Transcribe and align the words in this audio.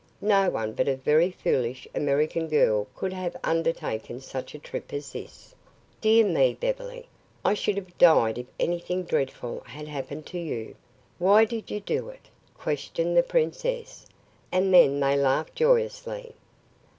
No 0.23 0.49
one 0.49 0.73
but 0.73 0.87
a 0.87 0.95
very 0.95 1.29
foolish 1.29 1.87
American 1.93 2.47
girl 2.47 2.87
could 2.95 3.13
have 3.13 3.35
undertaken 3.43 4.19
such 4.19 4.55
a 4.55 4.57
trip 4.57 4.91
as 4.93 5.11
this. 5.13 5.53
Dear 6.01 6.25
me, 6.25 6.55
Beverly, 6.55 7.05
I 7.45 7.53
should 7.53 7.77
have 7.77 7.95
died 7.99 8.39
if 8.39 8.47
anything 8.59 9.03
dreadful 9.03 9.59
had 9.59 9.87
happened 9.87 10.25
to 10.25 10.39
you. 10.39 10.73
Why 11.19 11.45
did 11.45 11.69
you 11.69 11.81
do 11.81 12.09
it?" 12.09 12.29
questioned 12.57 13.15
the 13.15 13.21
princess. 13.21 14.07
And 14.51 14.73
then 14.73 14.99
they 15.01 15.15
laughed 15.15 15.53
joyously. 15.53 16.33